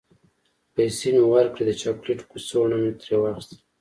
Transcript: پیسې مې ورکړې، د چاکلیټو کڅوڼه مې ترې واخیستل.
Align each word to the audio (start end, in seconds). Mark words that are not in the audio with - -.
پیسې 0.73 1.09
مې 1.15 1.23
ورکړې، 1.27 1.63
د 1.65 1.71
چاکلیټو 1.81 2.29
کڅوڼه 2.31 2.77
مې 2.81 2.91
ترې 2.99 3.15
واخیستل. 3.19 3.57